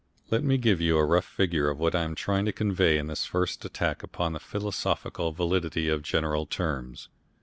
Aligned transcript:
Let 0.31 0.43
me 0.43 0.57
give 0.57 0.81
you 0.81 0.97
a 0.97 1.05
rough 1.05 1.25
figure 1.25 1.69
of 1.69 1.77
what 1.77 1.93
I 1.93 2.01
am 2.01 2.15
trying 2.15 2.45
to 2.45 2.51
convey 2.51 2.97
in 2.97 3.05
this 3.05 3.25
first 3.25 3.63
attack 3.65 4.01
upon 4.01 4.33
the 4.33 4.39
philosophical 4.39 5.31
validity 5.31 5.89
of 5.89 6.01
general 6.01 6.47
terms. 6.47 7.07